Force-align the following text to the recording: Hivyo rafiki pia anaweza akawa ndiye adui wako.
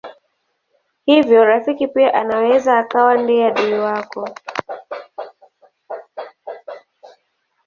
Hivyo 1.05 1.45
rafiki 1.45 1.87
pia 1.87 2.13
anaweza 2.13 2.77
akawa 2.79 3.17
ndiye 3.17 3.47
adui 3.47 3.79
wako. 3.79 4.29